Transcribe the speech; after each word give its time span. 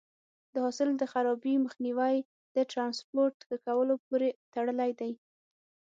د 0.53 0.55
حاصل 0.65 0.89
د 0.97 1.03
خرابي 1.13 1.53
مخنیوی 1.65 2.15
د 2.55 2.57
ټرانسپورټ 2.71 3.35
ښه 3.47 3.57
کولو 3.65 3.95
پورې 4.05 4.29
تړلی 4.53 4.91
دی. 4.99 5.11